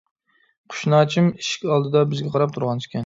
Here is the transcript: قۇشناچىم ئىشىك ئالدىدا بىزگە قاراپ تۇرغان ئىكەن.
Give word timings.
قۇشناچىم 0.73 1.27
ئىشىك 1.33 1.67
ئالدىدا 1.75 2.03
بىزگە 2.15 2.33
قاراپ 2.37 2.57
تۇرغان 2.57 2.83
ئىكەن. 2.87 2.99